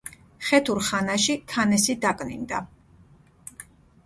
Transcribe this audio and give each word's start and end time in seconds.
ხეთურ 0.45 0.79
ხანაში 0.87 1.35
ქანესი 1.51 1.97
დაკნინდა. 2.07 2.63